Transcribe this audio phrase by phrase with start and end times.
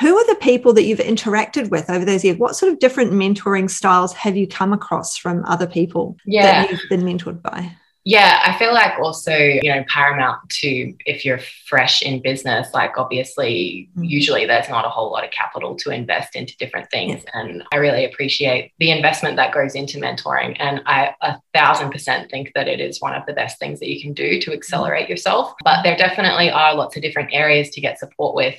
[0.00, 2.38] Who are the people that you've interacted with over those years?
[2.38, 6.42] What sort of different mentoring styles have you come across from other people yeah.
[6.62, 7.72] that you've been mentored by?
[8.04, 12.96] Yeah, I feel like also, you know, paramount to if you're fresh in business, like
[12.96, 14.04] obviously, mm-hmm.
[14.04, 17.22] usually there's not a whole lot of capital to invest into different things.
[17.24, 17.40] Yeah.
[17.40, 20.56] And I really appreciate the investment that goes into mentoring.
[20.58, 23.90] And I a thousand percent think that it is one of the best things that
[23.90, 25.10] you can do to accelerate mm-hmm.
[25.10, 25.54] yourself.
[25.64, 28.58] But there definitely are lots of different areas to get support with.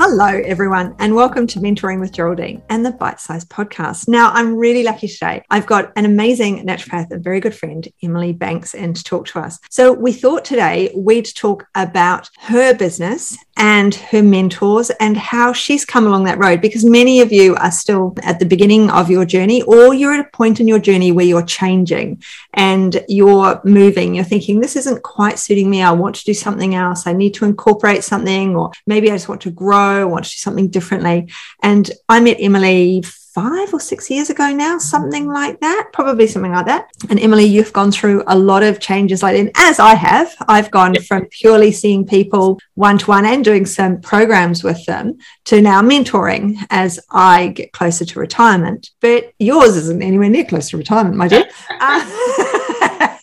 [0.00, 4.06] Hello, everyone, and welcome to Mentoring with Geraldine and the Bite Size Podcast.
[4.06, 5.42] Now, I'm really lucky today.
[5.50, 9.40] I've got an amazing naturopath, a very good friend, Emily Banks, in to talk to
[9.40, 9.58] us.
[9.70, 15.84] So, we thought today we'd talk about her business and her mentors and how she's
[15.84, 19.24] come along that road because many of you are still at the beginning of your
[19.24, 22.22] journey or you're at a point in your journey where you're changing
[22.54, 24.14] and you're moving.
[24.14, 25.82] You're thinking, this isn't quite suiting me.
[25.82, 27.06] I want to do something else.
[27.06, 30.30] I need to incorporate something, or maybe I just want to grow I want to
[30.30, 31.28] do something differently.
[31.62, 33.02] And I met Emily
[33.38, 36.90] five or six years ago now, something like that, probably something like that.
[37.08, 40.34] And Emily, you've gone through a lot of changes like that, as I have.
[40.48, 45.18] I've gone from purely seeing people one to one and doing some programs with them
[45.44, 48.90] to now mentoring as I get closer to retirement.
[49.00, 51.48] But yours isn't anywhere near close to retirement, my dear.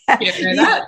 [0.07, 0.85] Uh, you that.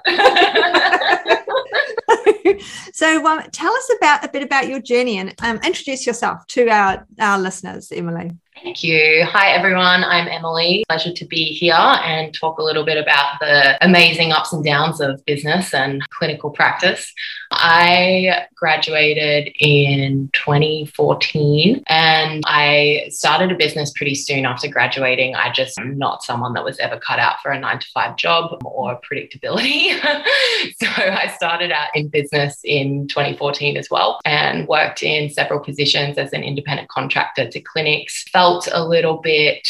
[2.93, 6.69] so um, tell us about a bit about your journey and um, introduce yourself to
[6.69, 8.31] our, our listeners, Emily.
[8.63, 9.23] Thank you.
[9.25, 10.03] Hi, everyone.
[10.03, 10.83] I'm Emily.
[10.89, 14.99] Pleasure to be here and talk a little bit about the amazing ups and downs
[14.99, 17.13] of business and clinical practice.
[17.51, 25.35] I graduated in 2014 and I started a business pretty soon after graduating.
[25.35, 28.17] I just am not someone that was ever cut out for a nine to five
[28.17, 29.99] job or predictability.
[30.81, 36.17] so I started out in business in 2014 as well and worked in several positions
[36.17, 38.23] as an independent contractor to clinics.
[38.29, 39.67] Felt a little bit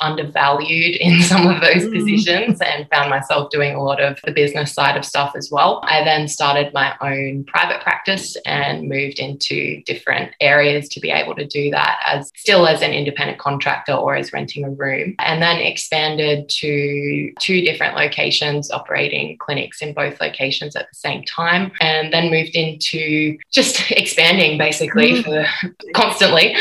[0.00, 1.92] undervalued in some of those mm.
[1.92, 5.80] positions and found myself doing a lot of the business side of stuff as well.
[5.84, 11.34] I then started my own private practice and moved into different areas to be able
[11.36, 15.14] to do that as still as an independent contractor or as renting a room.
[15.18, 21.24] And then expanded to two different locations, operating clinics in both locations at the same
[21.24, 21.72] time.
[21.80, 25.24] And then moved into just expanding basically mm.
[25.24, 26.56] for constantly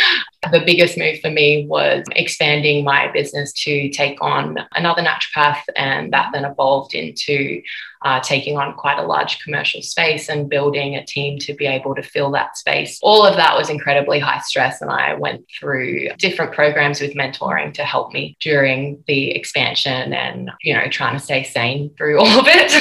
[0.52, 6.14] the biggest move for me was expanding my business to take on another naturopath, and
[6.14, 7.62] that then evolved into
[8.04, 11.96] uh, taking on quite a large commercial space and building a team to be able
[11.96, 13.00] to fill that space.
[13.02, 17.74] All of that was incredibly high stress, and I went through different programs with mentoring
[17.74, 22.40] to help me during the expansion and you know trying to stay sane through all
[22.40, 22.72] of it.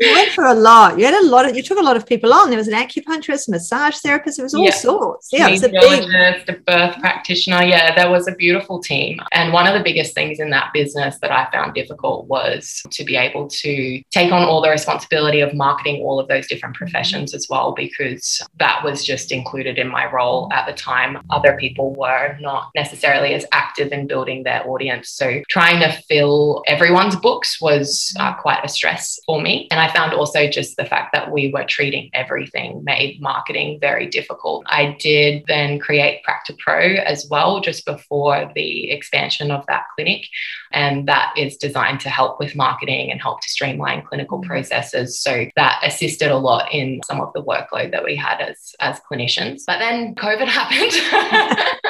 [0.00, 0.98] you went for a lot.
[0.98, 2.50] You had a lot of you took a lot of people on.
[2.50, 4.38] There was an acupuncturist, massage therapist.
[4.38, 5.28] It was all sorts.
[5.32, 6.04] Yeah, it was a big
[6.48, 7.62] a birth practitioner.
[7.62, 9.20] Yeah, there was a beautiful team.
[9.32, 13.04] And one of the biggest things in that business that I found difficult was to
[13.04, 16.74] be able to take take on all the responsibility of marketing all of those different
[16.74, 21.18] professions as well, because that was just included in my role at the time.
[21.30, 25.10] Other people were not necessarily as active in building their audience.
[25.10, 29.68] So trying to fill everyone's books was uh, quite a stress for me.
[29.70, 34.06] And I found also just the fact that we were treating everything made marketing very
[34.06, 34.64] difficult.
[34.66, 40.26] I did then create Prac2Pro as well, just before the expansion of that clinic.
[40.72, 45.20] And that is designed to help with marketing and help to streamline clinical processes.
[45.20, 49.00] So that assisted a lot in some of the workload that we had as, as
[49.10, 49.62] clinicians.
[49.66, 51.80] But then COVID happened.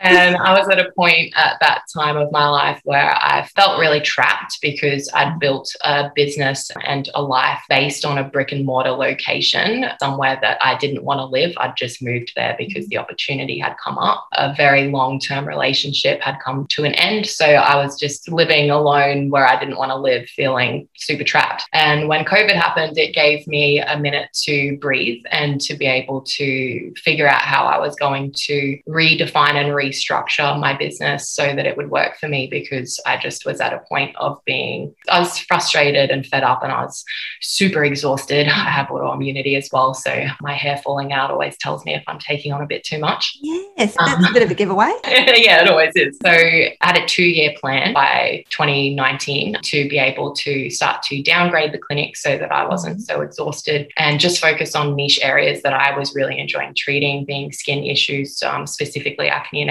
[0.00, 3.80] And I was at a point at that time of my life where I felt
[3.80, 8.64] really trapped because I'd built a business and a life based on a brick and
[8.64, 11.52] mortar location, somewhere that I didn't want to live.
[11.56, 14.26] I'd just moved there because the opportunity had come up.
[14.32, 17.26] A very long term relationship had come to an end.
[17.26, 21.64] So I was just living alone where I didn't want to live, feeling super trapped.
[21.72, 26.22] And when COVID happened, it gave me a minute to breathe and to be able
[26.22, 31.54] to figure out how I was going to redefine and re restructure my business so
[31.54, 34.94] that it would work for me because I just was at a point of being,
[35.08, 37.04] I was frustrated and fed up and I was
[37.40, 38.46] super exhausted.
[38.48, 39.94] I have autoimmunity as well.
[39.94, 42.98] So my hair falling out always tells me if I'm taking on a bit too
[42.98, 43.36] much.
[43.40, 44.92] Yes, that's um, a bit of a giveaway.
[45.06, 46.18] yeah, it always is.
[46.22, 51.22] So I had a two year plan by 2019 to be able to start to
[51.22, 55.62] downgrade the clinic so that I wasn't so exhausted and just focus on niche areas
[55.62, 59.70] that I was really enjoying treating, being skin issues, um, specifically acne and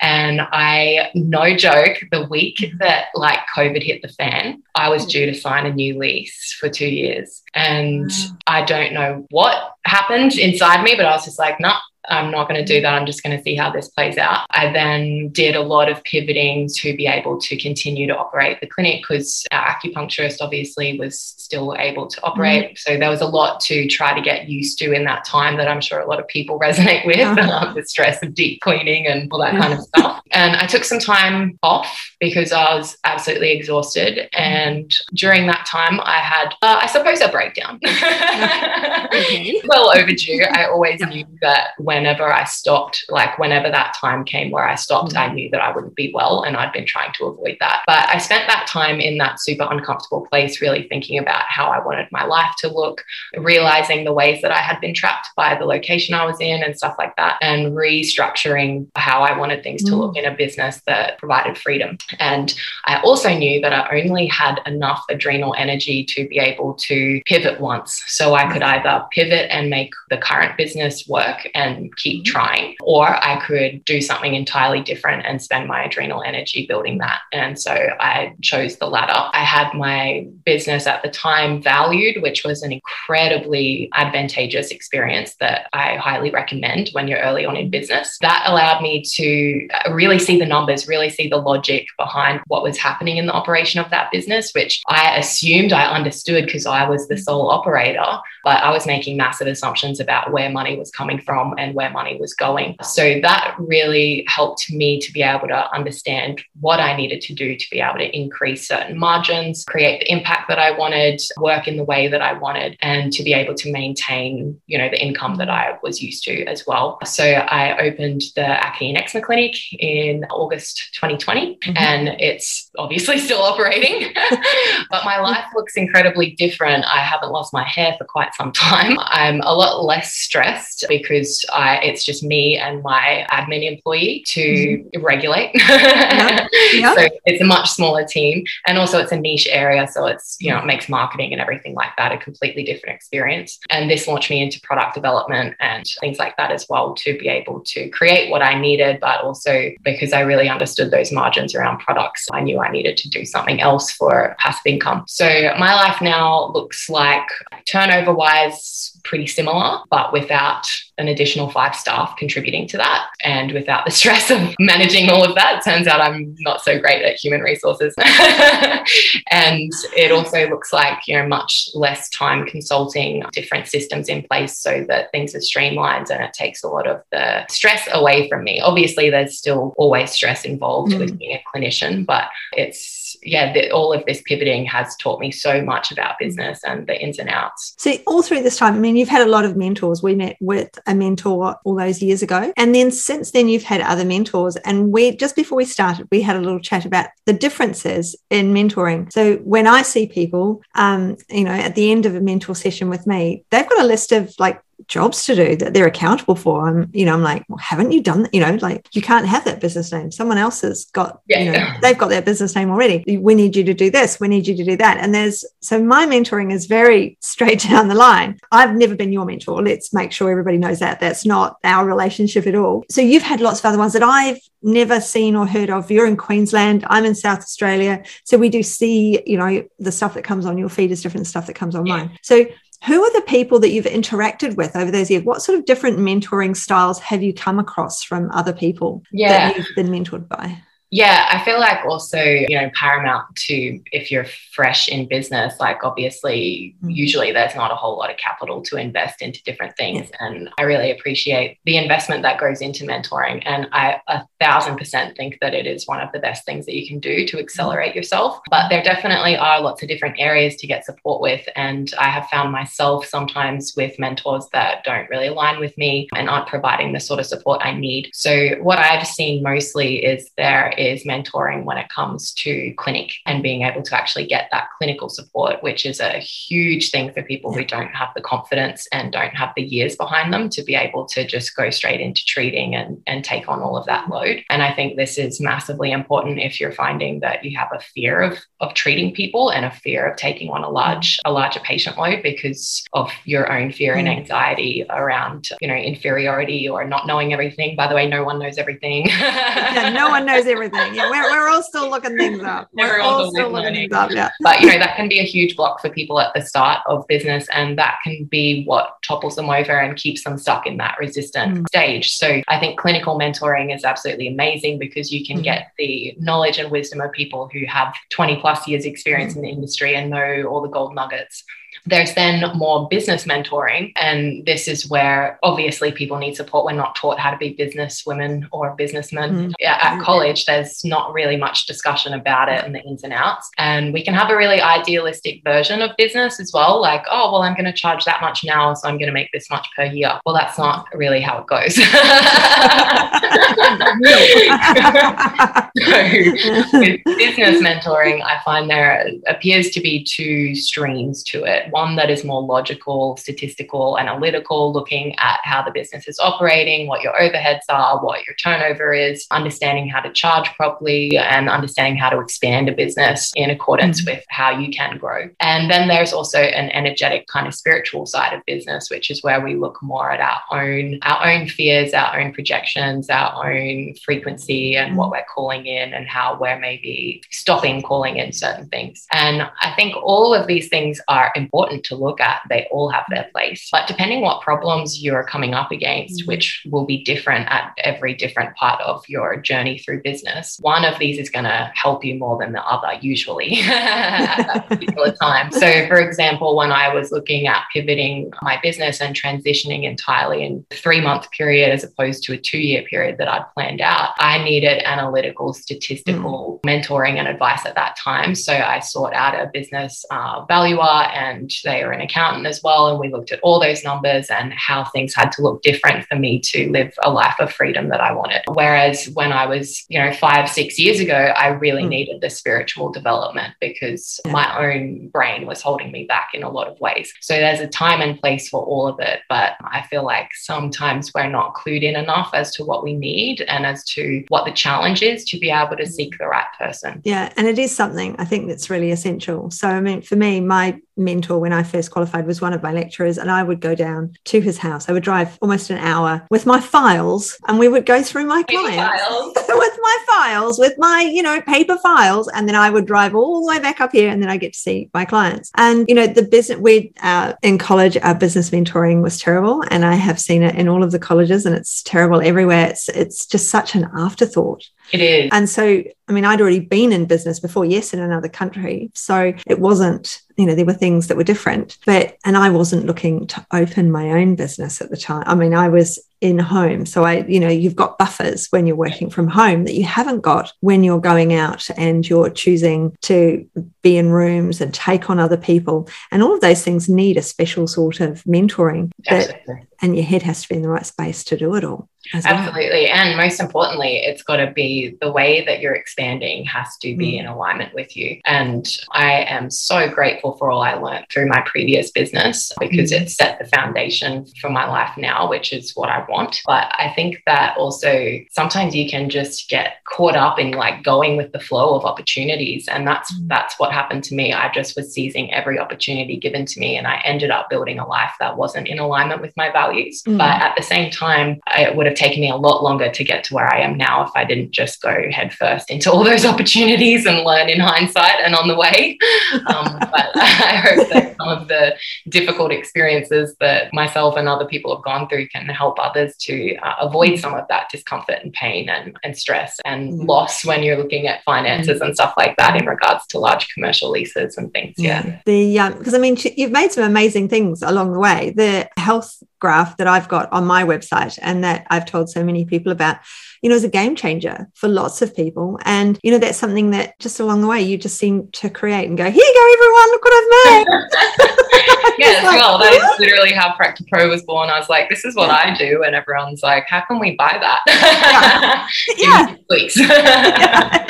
[0.00, 5.26] And I, no joke, the week that like COVID hit the fan, I was due
[5.26, 7.42] to sign a new lease for two years.
[7.54, 8.10] And
[8.46, 11.78] I don't know what happened inside me, but I was just like, nah,
[12.08, 12.94] I'm not going to do that.
[12.94, 14.46] I'm just going to see how this plays out.
[14.50, 18.66] I then did a lot of pivoting to be able to continue to operate the
[18.66, 22.64] clinic because our acupuncturist obviously was still able to operate.
[22.64, 22.74] Mm-hmm.
[22.76, 25.68] So there was a lot to try to get used to in that time that
[25.68, 27.72] I'm sure a lot of people resonate with uh-huh.
[27.74, 30.22] the stress of deep cleaning and all that kind of stuff.
[30.32, 34.16] And I took some time off because I was absolutely exhausted.
[34.16, 34.42] Mm-hmm.
[34.42, 37.78] And during that time, I had, uh, I suppose, a breakdown.
[39.68, 40.44] well overdue.
[40.52, 45.12] I always knew that whenever I stopped, like whenever that time came where I stopped,
[45.12, 45.30] mm-hmm.
[45.30, 46.42] I knew that I wouldn't be well.
[46.42, 47.82] And I'd been trying to avoid that.
[47.86, 51.84] But I spent that time in that super uncomfortable place, really thinking about how I
[51.84, 53.04] wanted my life to look,
[53.36, 56.76] realizing the ways that I had been trapped by the location I was in and
[56.76, 59.94] stuff like that, and restructuring how I wanted things mm-hmm.
[59.94, 60.18] to look mm.
[60.18, 61.98] in a business that provided freedom.
[62.18, 62.54] And
[62.84, 67.60] I also knew that I only had enough adrenal energy to be able to pivot
[67.60, 68.02] once.
[68.06, 72.76] So I could either pivot and make the current business work and keep trying.
[72.82, 77.20] Or I could do something entirely different and spend my adrenal energy building that.
[77.32, 79.30] And so I chose the latter.
[79.32, 85.68] I had my business at the time valued, which was an incredibly advantageous experience that
[85.72, 88.18] I highly recommend when you're early on in business.
[88.20, 92.78] That allowed me to really see the numbers, really see the logic behind what was
[92.78, 97.08] happening in the operation of that business, which I assumed I understood because I was
[97.08, 98.04] the sole operator,
[98.44, 102.16] but I was making massive assumptions about where money was coming from and where money
[102.20, 102.76] was going.
[102.82, 107.56] So that really helped me to be able to understand what I needed to do
[107.56, 111.76] to be able to increase certain margins, create the impact that I wanted, work in
[111.76, 115.36] the way that I wanted, and to be able to maintain, you know, the income
[115.36, 116.98] that I was used to as well.
[117.04, 121.76] So I opened the acne and eczema clinic in August 2020, mm-hmm.
[121.76, 124.12] and it's obviously still operating,
[124.90, 126.84] but my life looks incredibly different.
[126.84, 128.96] I haven't lost my hair for quite some time.
[129.00, 134.40] I'm a lot less stressed because I, it's just me and my admin employee to
[134.40, 135.04] mm-hmm.
[135.04, 135.52] regulate.
[136.82, 138.44] So it's a much smaller team.
[138.66, 139.86] And also it's a niche area.
[139.86, 143.58] So it's, you know, it makes marketing and everything like that a completely different experience.
[143.70, 147.28] And this launched me into product development and things like that as well to be
[147.28, 151.78] able to create what I needed, but also because I really understood those margins around
[151.80, 155.04] products, I knew I needed to do something else for passive income.
[155.08, 155.26] So
[155.58, 157.26] my life now looks like
[157.66, 160.66] turnover wise, pretty similar, but without
[160.98, 165.34] an additional five staff contributing to that and without the stress of managing all of
[165.34, 165.62] that.
[165.64, 167.94] Turns out I'm not so great at human resources.
[169.30, 174.58] and it also looks like, you know, much less time consulting different systems in place
[174.58, 178.44] so that things are streamlined and it takes a lot of the stress away from
[178.44, 178.60] me.
[178.60, 180.98] Obviously, there's still always stress involved mm.
[181.00, 185.30] with being a clinician, but it's yeah, the, all of this pivoting has taught me
[185.30, 187.74] so much about business and the ins and outs.
[187.78, 190.02] So, all through this time, I mean, you've had a lot of mentors.
[190.02, 192.52] We met with a mentor all those years ago.
[192.56, 194.56] And then since then, you've had other mentors.
[194.56, 198.52] And we, just before we started, we had a little chat about the differences in
[198.52, 199.12] mentoring.
[199.12, 202.88] So, when I see people, um, you know, at the end of a mentor session
[202.88, 206.68] with me, they've got a list of like jobs to do that they're accountable for.
[206.68, 208.34] I'm, you know, I'm like, well, haven't you done that?
[208.34, 210.10] You know, like you can't have that business name.
[210.10, 211.40] Someone else has got, yeah.
[211.40, 213.18] you know, they've got their business name already.
[213.18, 214.20] We need you to do this.
[214.20, 214.98] We need you to do that.
[214.98, 218.38] And there's so my mentoring is very straight down the line.
[218.50, 219.62] I've never been your mentor.
[219.62, 221.00] Let's make sure everybody knows that.
[221.00, 222.84] That's not our relationship at all.
[222.90, 225.90] So you've had lots of other ones that I've never seen or heard of.
[225.90, 226.84] You're in Queensland.
[226.88, 228.02] I'm in South Australia.
[228.24, 231.26] So we do see, you know, the stuff that comes on your feed is different
[231.26, 231.96] stuff that comes on yeah.
[231.96, 232.18] mine.
[232.22, 232.46] So
[232.84, 235.24] who are the people that you've interacted with over those years?
[235.24, 239.48] What sort of different mentoring styles have you come across from other people yeah.
[239.48, 240.60] that you've been mentored by?
[240.92, 245.82] Yeah, I feel like also, you know, paramount to if you're fresh in business, like
[245.82, 246.90] obviously, mm-hmm.
[246.90, 250.10] usually there's not a whole lot of capital to invest into different things.
[250.10, 250.26] Yeah.
[250.26, 253.42] And I really appreciate the investment that goes into mentoring.
[253.46, 256.76] And I a thousand percent think that it is one of the best things that
[256.76, 258.40] you can do to accelerate yourself.
[258.50, 261.48] But there definitely are lots of different areas to get support with.
[261.56, 266.28] And I have found myself sometimes with mentors that don't really align with me and
[266.28, 268.10] aren't providing the sort of support I need.
[268.12, 273.42] So, what I've seen mostly is there is mentoring when it comes to clinic and
[273.42, 277.52] being able to actually get that clinical support, which is a huge thing for people
[277.52, 281.06] who don't have the confidence and don't have the years behind them to be able
[281.06, 284.42] to just go straight into treating and, and take on all of that load.
[284.50, 288.20] And I think this is massively important if you're finding that you have a fear
[288.20, 291.96] of, of treating people and a fear of taking on a large, a larger patient
[291.96, 294.16] load because of your own fear and mm.
[294.16, 297.76] anxiety around, you know, inferiority or not knowing everything.
[297.76, 299.06] By the way, no one knows everything.
[299.06, 300.71] yeah, no one knows everything.
[300.72, 302.68] Yeah, we're, we're all still looking things up.
[302.72, 304.10] We're all still looking things up.
[304.10, 304.30] Yeah.
[304.40, 307.06] But you know, that can be a huge block for people at the start of
[307.06, 307.46] business.
[307.52, 311.58] And that can be what topples them over and keeps them stuck in that resistant
[311.58, 311.66] mm.
[311.68, 312.14] stage.
[312.14, 315.44] So I think clinical mentoring is absolutely amazing because you can mm.
[315.44, 319.36] get the knowledge and wisdom of people who have 20 plus years experience mm.
[319.36, 321.44] in the industry and know all the gold nuggets.
[321.86, 323.92] There's then more business mentoring.
[323.96, 326.64] And this is where obviously people need support.
[326.64, 329.50] We're not taught how to be business women or businessmen.
[329.50, 329.54] Mm.
[329.64, 333.50] At college, there's not really much discussion about it and the ins and outs.
[333.58, 336.80] And we can have a really idealistic version of business as well.
[336.80, 339.30] Like, oh, well, I'm going to charge that much now, so I'm going to make
[339.32, 340.20] this much per year.
[340.24, 341.74] Well, that's not really how it goes.
[345.76, 351.96] so, with business mentoring, I find there appears to be two streams to it one
[351.96, 357.14] that is more logical, statistical, analytical, looking at how the business is operating, what your
[357.14, 362.20] overheads are, what your turnover is, understanding how to charge properly, and understanding how to
[362.20, 364.16] expand a business in accordance mm-hmm.
[364.16, 365.28] with how you can grow.
[365.40, 369.40] And then there's also an energetic kind of spiritual side of business, which is where
[369.40, 374.76] we look more at our own our own fears, our own projections, our own frequency,
[374.76, 379.06] and what we're calling in, and how we're maybe stopping calling in certain things.
[379.12, 382.42] And I think all of these things are important important to look at.
[382.48, 383.68] They all have their place.
[383.70, 386.28] But depending what problems you're coming up against, mm-hmm.
[386.28, 390.98] which will be different at every different part of your journey through business, one of
[390.98, 395.52] these is going to help you more than the other, usually at that particular time.
[395.52, 400.64] So, for example, when I was looking at pivoting my business and transitioning entirely in
[400.70, 404.10] a three month period as opposed to a two year period that I'd planned out,
[404.18, 406.68] I needed analytical, statistical mm.
[406.68, 408.34] mentoring and advice at that time.
[408.34, 412.88] So, I sought out a business uh, valuer and they are an accountant as well.
[412.88, 416.16] And we looked at all those numbers and how things had to look different for
[416.16, 418.42] me to live a life of freedom that I wanted.
[418.48, 421.88] Whereas when I was, you know, five, six years ago, I really mm.
[421.88, 426.68] needed the spiritual development because my own brain was holding me back in a lot
[426.68, 427.12] of ways.
[427.20, 429.20] So there's a time and place for all of it.
[429.28, 433.42] But I feel like sometimes we're not clued in enough as to what we need
[433.42, 437.00] and as to what the challenge is to be able to seek the right person.
[437.04, 437.32] Yeah.
[437.36, 439.50] And it is something I think that's really essential.
[439.50, 442.72] So, I mean, for me, my mentor when I first qualified was one of my
[442.72, 444.88] lecturers, and I would go down to his house.
[444.88, 448.44] I would drive almost an hour with my files, and we would go through my
[448.44, 453.16] clients with my files, with my you know paper files, and then I would drive
[453.16, 455.50] all the way back up here, and then I get to see my clients.
[455.56, 459.84] And you know the business we uh, in college, our business mentoring was terrible, and
[459.84, 462.68] I have seen it in all of the colleges, and it's terrible everywhere.
[462.68, 464.68] It's it's just such an afterthought.
[464.92, 465.30] It is.
[465.32, 468.90] And so, I mean, I'd already been in business before, yes, in another country.
[468.94, 471.78] So it wasn't, you know, there were things that were different.
[471.86, 475.24] But, and I wasn't looking to open my own business at the time.
[475.26, 476.86] I mean, I was in home.
[476.86, 480.20] So I, you know, you've got buffers when you're working from home that you haven't
[480.20, 483.44] got when you're going out and you're choosing to
[483.82, 485.88] be in rooms and take on other people.
[486.12, 488.92] And all of those things need a special sort of mentoring.
[489.10, 489.42] That,
[489.82, 491.88] and your head has to be in the right space to do it all.
[492.14, 492.84] Absolutely.
[492.84, 492.94] Well.
[492.94, 497.12] And most importantly, it's got to be the way that you're expanding has to be
[497.12, 497.20] mm.
[497.20, 498.20] in alignment with you.
[498.24, 503.02] And I am so grateful for all I learned through my previous business because mm.
[503.02, 506.11] it set the foundation for my life now, which is what I want.
[506.46, 511.16] But I think that also sometimes you can just get caught up in like going
[511.16, 512.68] with the flow of opportunities.
[512.68, 513.28] And that's mm.
[513.28, 514.32] that's what happened to me.
[514.32, 516.76] I just was seizing every opportunity given to me.
[516.76, 520.02] And I ended up building a life that wasn't in alignment with my values.
[520.02, 520.18] Mm.
[520.18, 523.24] But at the same time, it would have taken me a lot longer to get
[523.24, 527.06] to where I am now if I didn't just go headfirst into all those opportunities
[527.06, 528.98] and learn in hindsight and on the way.
[529.32, 531.74] Um, but I hope that some of the
[532.08, 536.56] difficult experiences that myself and other people have gone through can help others others to
[536.56, 540.06] uh, avoid some of that discomfort and pain and, and stress and mm.
[540.06, 541.86] loss when you're looking at finances mm.
[541.86, 544.74] and stuff like that in regards to large commercial leases and things.
[544.78, 545.06] Yeah.
[545.06, 545.20] yeah.
[545.26, 548.32] The because um, I mean you've made some amazing things along the way.
[548.36, 552.44] The health graph that I've got on my website and that I've told so many
[552.44, 552.98] people about,
[553.42, 555.58] you know, is a game changer for lots of people.
[555.64, 558.88] And, you know, that's something that just along the way you just seem to create
[558.88, 561.98] and go, here you go, everyone, look what I've made.
[561.98, 564.48] yeah, like, well, that is literally how Prac2Pro was born.
[564.48, 565.82] I was like, this is what I do.
[565.84, 568.68] And everyone's like, how can we buy that?
[568.96, 569.28] Yeah.
[569.28, 569.36] yeah.
[569.48, 569.76] Please.
[569.76, 570.81] yeah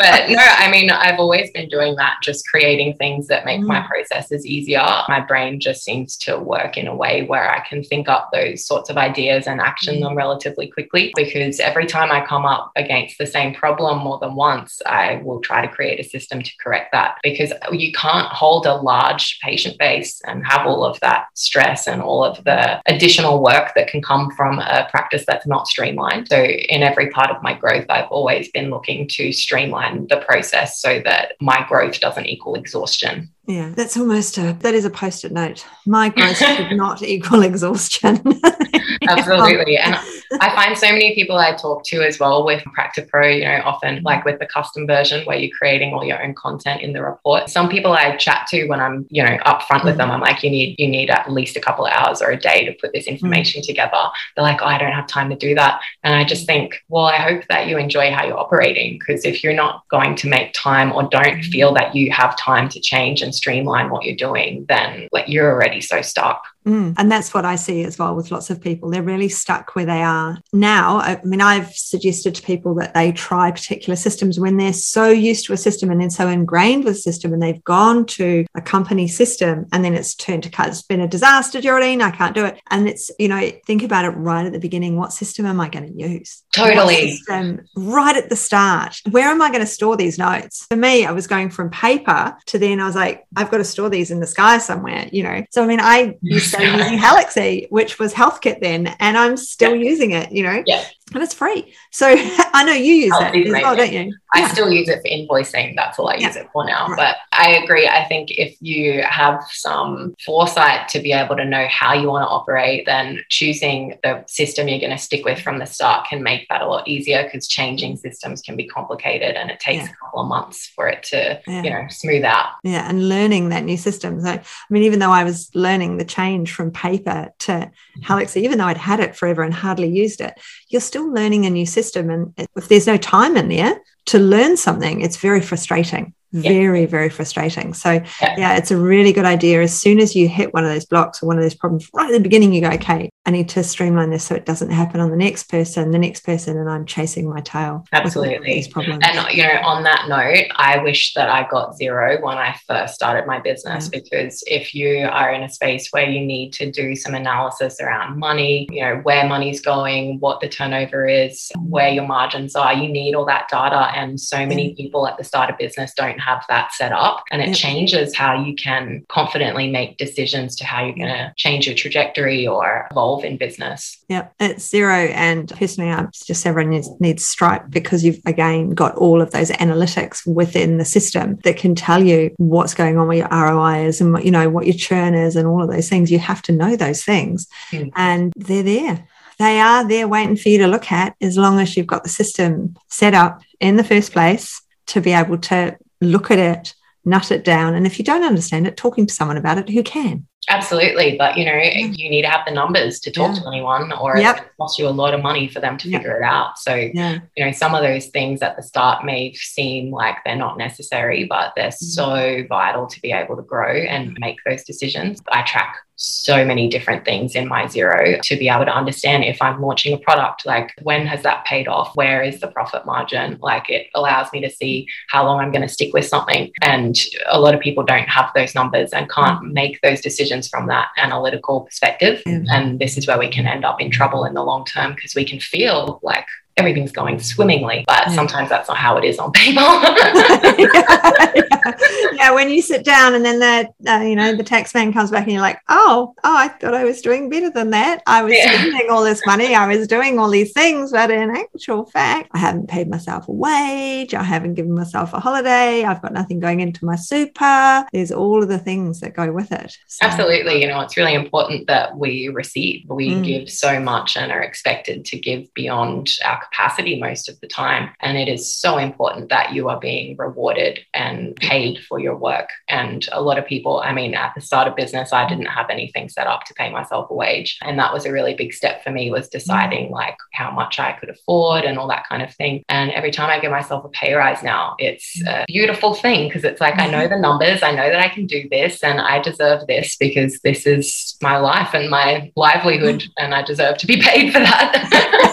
[0.00, 3.66] but no, I mean, I've always been doing that, just creating things that make mm.
[3.66, 4.80] my processes easier.
[5.08, 8.64] My brain just seems to work in a way where I can think up those
[8.64, 10.00] sorts of ideas and action mm.
[10.00, 11.12] them relatively quickly.
[11.14, 15.40] Because every time I come up against the same problem more than once, I will
[15.40, 17.18] try to create a system to correct that.
[17.22, 22.00] Because you can't hold a large patient base and have all of that stress and
[22.00, 26.28] all of the additional work that can come from a practice that's not streamlined.
[26.28, 30.80] So, in every part of my growth, I've always been looking to streamline the process
[30.80, 33.30] so that my growth doesn't equal exhaustion.
[33.46, 35.64] Yeah, that's almost a that is a post-it note.
[35.86, 38.22] My growth should not equal exhaustion.
[39.08, 39.76] Absolutely.
[39.76, 39.98] And
[40.38, 43.96] I find so many people I talk to as well with Prac2Pro, you know, often
[43.96, 44.06] mm-hmm.
[44.06, 47.50] like with the custom version where you're creating all your own content in the report.
[47.50, 50.12] Some people I chat to when I'm, you know, upfront with them, mm-hmm.
[50.12, 52.64] I'm like, you need you need at least a couple of hours or a day
[52.64, 53.14] to put this mm-hmm.
[53.14, 53.66] information mm.
[53.66, 54.02] together.
[54.36, 55.80] They're like, oh, I don't have time to do that.
[56.04, 59.42] And I just think, well, I hope that you enjoy how you're operating because if
[59.42, 63.20] you're not going to make time or don't feel that you have time to change
[63.20, 66.44] and streamline what you're doing, then like you're already so stuck.
[66.66, 66.94] Mm.
[66.98, 68.90] And that's what I see as well with lots of people.
[68.90, 70.98] They're really stuck where they are now.
[70.98, 75.46] I mean, I've suggested to people that they try particular systems when they're so used
[75.46, 78.60] to a system and then so ingrained with a system and they've gone to a
[78.60, 80.68] company system and then it's turned to cut.
[80.68, 82.02] It's been a disaster, Geraldine.
[82.02, 82.60] I can't do it.
[82.70, 84.96] And it's, you know, think about it right at the beginning.
[84.96, 86.42] What system am I going to use?
[86.54, 87.12] Totally.
[87.12, 89.00] System, right at the start.
[89.10, 90.66] Where am I going to store these notes?
[90.70, 93.64] For me, I was going from paper to then I was like, I've got to
[93.64, 95.42] store these in the sky somewhere, you know.
[95.50, 96.16] So, I mean, I
[96.50, 99.90] still using Halaxy, which was HealthKit then, and I'm still yeah.
[99.90, 100.62] using it, you know.
[100.66, 101.72] Yeah and it's free.
[101.90, 104.14] So I know you use it as well, don't you?
[104.32, 105.74] I still use it for invoicing.
[105.74, 106.28] That's all I yeah.
[106.28, 106.88] use it for now.
[106.88, 106.96] Right.
[106.96, 107.88] But I agree.
[107.88, 112.22] I think if you have some foresight to be able to know how you want
[112.22, 116.22] to operate, then choosing the system you're going to stick with from the start can
[116.22, 119.90] make that a lot easier because changing systems can be complicated and it takes yeah.
[119.90, 121.62] a couple of months for it to, yeah.
[121.62, 122.50] you know, smooth out.
[122.62, 122.88] Yeah.
[122.88, 124.20] And learning that new system.
[124.20, 128.02] So, I mean, even though I was learning the change from paper to mm-hmm.
[128.02, 130.34] Halaxy, even though I'd had it forever and hardly used it,
[130.68, 132.10] you're still learning a new system.
[132.10, 137.08] And if there's no time in there to learn something, it's very frustrating very very
[137.08, 138.34] frustrating so yeah.
[138.38, 138.56] yeah.
[138.56, 141.26] it's a really good idea as soon as you hit one of those blocks or
[141.26, 144.10] one of those problems right at the beginning you go okay i need to streamline
[144.10, 147.28] this so it doesn't happen on the next person the next person and i'm chasing
[147.28, 149.02] my tail absolutely these problems.
[149.02, 152.94] and you know on that note i wish that i got Xero when i first
[152.94, 154.00] started my business yeah.
[154.00, 158.18] because if you are in a space where you need to do some analysis around
[158.18, 161.70] money you know where money's going what the turnover is mm-hmm.
[161.70, 165.24] where your margins are you need all that data and so many people at the
[165.24, 167.56] start of business don't have that set up and it yep.
[167.56, 172.46] changes how you can confidently make decisions to how you're going to change your trajectory
[172.46, 173.98] or evolve in business.
[174.08, 178.96] Yeah, it's Xero And personally, I'm just everyone needs, needs Stripe because you've again got
[178.96, 183.18] all of those analytics within the system that can tell you what's going on with
[183.18, 185.88] your ROI is and what, you know, what your churn is and all of those
[185.88, 186.10] things.
[186.10, 187.90] You have to know those things mm.
[187.96, 189.06] and they're there
[189.40, 192.10] they are there waiting for you to look at as long as you've got the
[192.10, 197.30] system set up in the first place to be able to look at it, nut
[197.30, 197.74] it down.
[197.74, 200.26] And if you don't understand it, talking to someone about it who can.
[200.48, 201.16] Absolutely.
[201.16, 203.42] But, you know, you need to have the numbers to talk yeah.
[203.42, 204.38] to anyone or yep.
[204.38, 206.00] it costs you a lot of money for them to yep.
[206.00, 206.58] figure it out.
[206.58, 207.18] So, yeah.
[207.36, 211.24] you know, some of those things at the start may seem like they're not necessary,
[211.24, 211.84] but they're mm-hmm.
[211.84, 215.20] so vital to be able to grow and make those decisions.
[215.30, 219.40] I track so many different things in my Xero to be able to understand if
[219.42, 221.94] I'm launching a product, like when has that paid off?
[221.94, 223.38] Where is the profit margin?
[223.42, 226.52] Like it allows me to see how long I'm going to stick with something.
[226.62, 230.68] And a lot of people don't have those numbers and can't make those decisions from
[230.68, 232.22] that analytical perspective.
[232.26, 232.48] Mm-hmm.
[232.48, 235.14] And this is where we can end up in trouble in the long term because
[235.14, 239.32] we can feel like everything's going swimmingly, but sometimes that's not how it is on
[239.32, 239.60] paper.
[242.14, 245.10] yeah, when you sit down and then the uh, you know the tax man comes
[245.10, 248.02] back and you're like, oh, oh, I thought I was doing better than that.
[248.06, 248.52] I was yeah.
[248.52, 252.38] spending all this money, I was doing all these things, but in actual fact, I
[252.38, 256.60] haven't paid myself a wage, I haven't given myself a holiday, I've got nothing going
[256.60, 257.86] into my super.
[257.92, 259.76] There's all of the things that go with it.
[259.86, 260.06] So.
[260.06, 262.88] Absolutely, you know, it's really important that we receive.
[262.88, 263.24] We mm.
[263.24, 267.90] give so much and are expected to give beyond our capacity most of the time,
[268.00, 272.48] and it is so important that you are being rewarded and paid for your work.
[272.68, 275.68] And a lot of people, I mean, at the start of business, I didn't have
[275.68, 277.58] anything set up to pay myself a wage.
[277.62, 279.90] And that was a really big step for me was deciding mm.
[279.90, 282.62] like how much I could afford and all that kind of thing.
[282.68, 285.42] And every time I give myself a pay rise now, it's mm.
[285.42, 287.22] a beautiful thing because it's like I know the mm-hmm.
[287.22, 291.16] numbers, I know that I can do this and I deserve this because this is
[291.20, 293.08] my life and my livelihood mm.
[293.18, 295.26] and I deserve to be paid for that.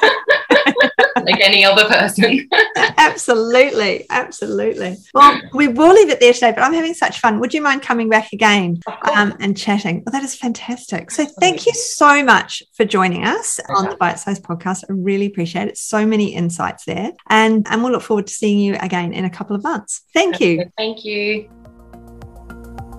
[1.26, 2.50] like any other person.
[2.98, 4.06] absolutely.
[4.10, 4.98] Absolutely.
[5.14, 7.40] Well, we will leave it there today, but I'm having such fun.
[7.40, 8.82] Would you mind coming back again
[9.14, 10.04] um, and chatting?
[10.06, 11.12] Well, that is fantastic.
[11.12, 14.84] So thank you so much for joining us on the Bite Size podcast.
[14.90, 15.78] I really appreciate it.
[15.78, 17.12] So many insights there.
[17.30, 20.04] And, and we'll look forward to seeing you again in a couple of months.
[20.14, 20.72] Thank you.
[20.78, 21.50] Thank you.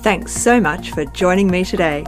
[0.00, 2.04] Thanks so much for joining me today.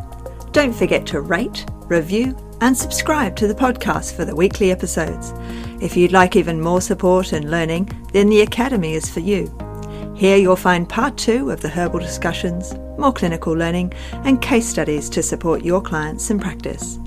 [0.52, 5.32] Don't forget to rate, review, and subscribe to the podcast for the weekly episodes.
[5.80, 9.50] If you'd like even more support and learning, then the Academy is for you.
[10.14, 15.08] Here you'll find part two of the herbal discussions, more clinical learning, and case studies
[15.10, 16.98] to support your clients in practice.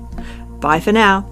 [0.58, 1.24] Bye for now.